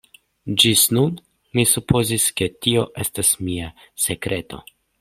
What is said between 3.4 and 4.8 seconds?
mia sekreto.